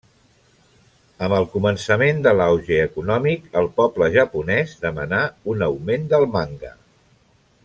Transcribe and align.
Amb 1.25 1.35
el 1.39 1.45
començament 1.55 2.23
de 2.27 2.33
l'auge 2.39 2.79
econòmic, 2.87 3.47
el 3.63 3.71
poble 3.77 4.11
japonès 4.19 4.77
demanà 4.89 5.23
un 5.55 5.67
augment 5.71 6.13
del 6.15 6.31
manga. 6.39 6.77